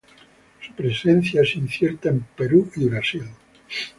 [0.65, 3.21] Su presencia es incierta en Perú y Brasil.